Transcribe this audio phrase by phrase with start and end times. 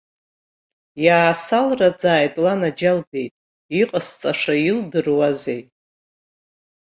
[1.05, 3.33] Иаасалраӡааит, ланаџьалбеит,
[3.81, 5.61] иҟасҵаша илдыруазеи!